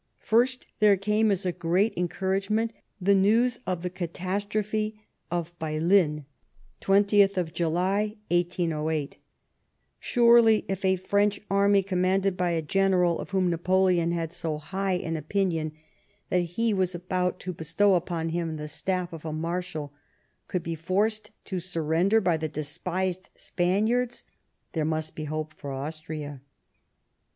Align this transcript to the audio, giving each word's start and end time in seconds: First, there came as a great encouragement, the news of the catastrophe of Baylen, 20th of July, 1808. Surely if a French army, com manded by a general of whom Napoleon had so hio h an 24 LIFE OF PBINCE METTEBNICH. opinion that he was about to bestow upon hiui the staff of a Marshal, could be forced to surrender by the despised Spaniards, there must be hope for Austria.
First, 0.23 0.65
there 0.79 0.97
came 0.97 1.29
as 1.29 1.45
a 1.45 1.51
great 1.51 1.93
encouragement, 1.95 2.73
the 2.99 3.13
news 3.13 3.59
of 3.67 3.83
the 3.83 3.89
catastrophe 3.91 4.99
of 5.29 5.53
Baylen, 5.59 6.25
20th 6.81 7.37
of 7.37 7.53
July, 7.53 8.15
1808. 8.31 9.19
Surely 9.99 10.65
if 10.67 10.83
a 10.83 10.95
French 10.95 11.39
army, 11.51 11.83
com 11.83 12.01
manded 12.01 12.35
by 12.35 12.49
a 12.49 12.63
general 12.63 13.19
of 13.19 13.29
whom 13.29 13.51
Napoleon 13.51 14.11
had 14.11 14.33
so 14.33 14.57
hio 14.57 14.57
h 14.95 15.03
an 15.03 15.11
24 15.11 15.11
LIFE 15.11 15.11
OF 15.11 15.11
PBINCE 15.11 15.11
METTEBNICH. 15.11 15.25
opinion 15.27 15.71
that 16.31 16.39
he 16.39 16.73
was 16.73 16.95
about 16.95 17.39
to 17.39 17.53
bestow 17.53 17.93
upon 17.93 18.31
hiui 18.31 18.57
the 18.57 18.67
staff 18.67 19.13
of 19.13 19.23
a 19.23 19.31
Marshal, 19.31 19.93
could 20.47 20.63
be 20.63 20.73
forced 20.73 21.29
to 21.45 21.59
surrender 21.59 22.19
by 22.19 22.37
the 22.37 22.49
despised 22.49 23.29
Spaniards, 23.35 24.23
there 24.73 24.83
must 24.83 25.13
be 25.15 25.25
hope 25.25 25.53
for 25.53 25.71
Austria. 25.71 26.41